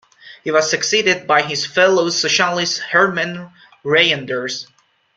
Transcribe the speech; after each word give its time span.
He 0.43 0.49
was 0.49 0.67
succeeded 0.67 1.27
by 1.27 1.43
his 1.43 1.63
fellow 1.63 2.09
socialist 2.09 2.79
Herman 2.79 3.51
Reynders. 3.85 4.65